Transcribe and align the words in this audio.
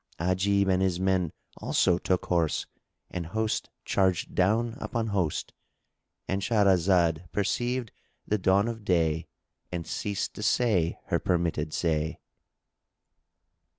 Ajib 0.19 0.67
and 0.67 0.81
his 0.81 0.99
men 0.99 1.31
also 1.57 1.99
took 1.99 2.25
horse 2.25 2.65
and 3.11 3.27
host 3.27 3.69
charged 3.85 4.33
down 4.33 4.75
upon 4.79 5.09
host.— 5.09 5.53
And 6.27 6.41
Shahrazad 6.41 7.31
perceived 7.31 7.91
the 8.27 8.39
dawn 8.39 8.67
of 8.67 8.83
day 8.83 9.27
and 9.71 9.85
ceased 9.85 10.33
to 10.33 10.41
say 10.41 10.97
her 11.09 11.19
permitted 11.19 11.71
say. 11.71 12.19